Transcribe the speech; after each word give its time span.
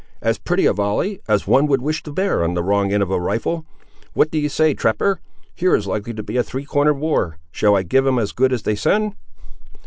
"As 0.19 0.39
pretty 0.39 0.65
a 0.65 0.73
volley, 0.73 1.19
as 1.27 1.45
one 1.45 1.67
would 1.67 1.83
wish 1.83 2.01
to 2.01 2.11
bear 2.11 2.43
on 2.43 2.55
the 2.55 2.63
wrong 2.63 2.91
end 2.91 3.03
of 3.03 3.11
a 3.11 3.19
rifle! 3.21 3.67
What 4.13 4.31
d'ye 4.31 4.47
say, 4.47 4.73
trapper! 4.73 5.19
here 5.53 5.75
is 5.75 5.85
likely 5.85 6.15
to 6.15 6.23
be 6.23 6.37
a 6.37 6.43
three 6.43 6.65
cornered 6.65 6.95
war. 6.95 7.37
Shall 7.51 7.75
I 7.75 7.83
give 7.83 8.07
'em 8.07 8.17
as 8.17 8.31
good 8.31 8.51
as 8.51 8.63
they 8.63 8.73
send?" 8.73 9.13